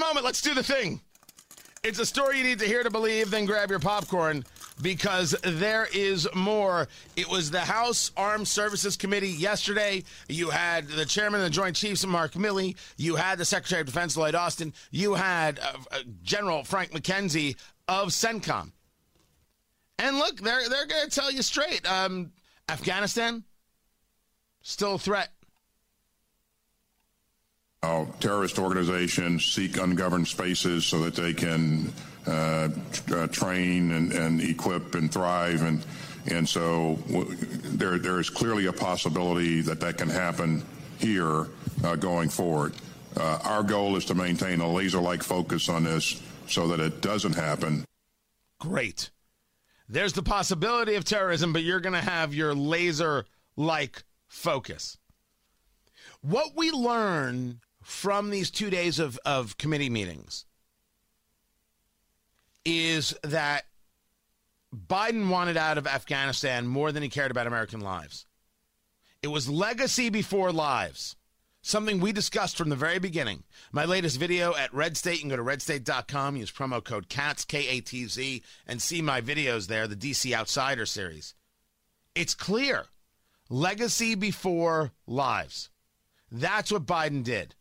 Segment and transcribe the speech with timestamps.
[0.00, 1.00] moment, let's do the thing.
[1.82, 4.44] It's a story you need to hear to believe, then grab your popcorn
[4.82, 6.88] because there is more.
[7.16, 10.04] It was the House Armed Services Committee yesterday.
[10.28, 12.76] You had the chairman of the Joint Chiefs, Mark Milley.
[12.96, 14.74] You had the Secretary of Defense, Lloyd Austin.
[14.90, 17.56] You had uh, uh, General Frank McKenzie
[17.88, 18.72] of CENTCOM.
[19.98, 22.32] And look, they're, they're going to tell you straight um,
[22.68, 23.44] Afghanistan,
[24.62, 25.30] still a threat.
[27.82, 31.90] How terrorist organizations seek ungoverned spaces so that they can
[32.26, 32.68] uh,
[33.14, 35.62] uh, train and, and, equip and thrive.
[35.62, 35.86] And,
[36.26, 40.62] and so w- there, there is clearly a possibility that that can happen
[40.98, 41.46] here
[41.82, 42.74] uh, going forward.
[43.16, 47.00] Uh, our goal is to maintain a laser like focus on this so that it
[47.00, 47.86] doesn't happen.
[48.58, 49.08] Great.
[49.88, 53.24] There's the possibility of terrorism, but you're going to have your laser
[53.56, 54.98] like focus.
[56.20, 60.44] What we learn from these two days of, of committee meetings
[62.64, 63.64] is that
[64.74, 68.26] Biden wanted out of Afghanistan more than he cared about American lives.
[69.22, 71.16] It was legacy before lives,
[71.62, 73.42] something we discussed from the very beginning.
[73.72, 77.46] My latest video at Red State, you can go to redstate.com, use promo code KATZ,
[77.46, 81.34] K A T Z, and see my videos there, the DC Outsider series.
[82.14, 82.86] It's clear
[83.48, 85.70] legacy before lives.
[86.30, 87.56] That's what Biden did.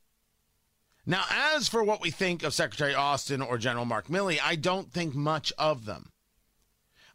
[1.10, 1.24] Now,
[1.56, 5.16] as for what we think of Secretary Austin or General Mark Milley, I don't think
[5.16, 6.12] much of them.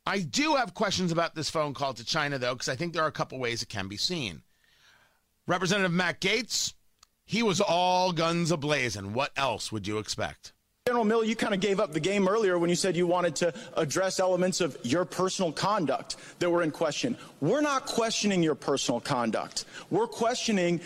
[0.05, 3.05] I do have questions about this phone call to China, though, because I think there
[3.05, 4.43] are a couple ways it can be seen.
[5.47, 6.75] Representative Matt Gaetz,
[7.25, 9.13] he was all guns ablazing.
[9.13, 10.55] What else would you expect?
[10.89, 13.37] General Milley, you kind of gave up the game earlier when you said you wanted
[13.37, 17.17] to address elements of your personal conduct that were in question.
[17.41, 19.67] We're not questioning your personal conduct.
[19.89, 20.81] We're questioning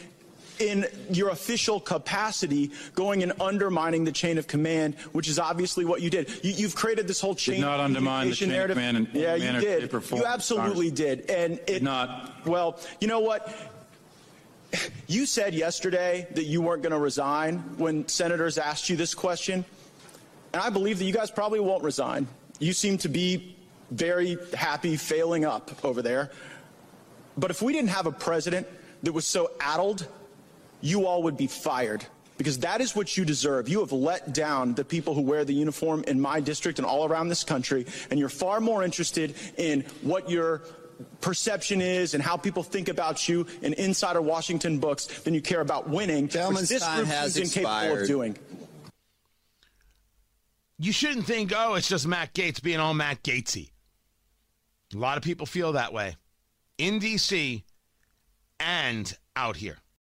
[0.61, 6.03] in your official capacity going and undermining the chain of command, which is obviously what
[6.03, 6.29] you did.
[6.45, 7.57] You, have created this whole chain.
[7.57, 8.77] Did not undermine the chain narrative.
[8.77, 9.09] of command.
[9.13, 9.93] yeah, you did.
[9.93, 11.67] You absolutely did, and it.
[11.67, 12.47] Did not.
[12.47, 13.55] Well, you know what?
[15.07, 19.65] You said yesterday that you weren't going to resign when senators asked you this question,
[20.53, 22.27] and I believe that you guys probably won't resign.
[22.59, 23.57] You seem to be
[23.91, 26.31] very happy failing up over there.
[27.37, 28.67] But if we didn't have a president
[29.03, 30.07] that was so addled
[30.81, 32.05] you all would be fired
[32.37, 33.69] because that is what you deserve.
[33.69, 37.07] You have let down the people who wear the uniform in my district and all
[37.07, 40.63] around this country, and you're far more interested in what your
[41.21, 45.61] perception is and how people think about you in insider Washington books than you care
[45.61, 48.03] about winning, Gentleman's which this group is incapable expired.
[48.03, 48.39] of doing.
[50.79, 53.71] You shouldn't think, oh, it's just Matt Gaetz being all Matt Gaetzy.
[54.95, 56.17] A lot of people feel that way
[56.79, 57.65] in D.C.
[58.61, 59.79] and out here.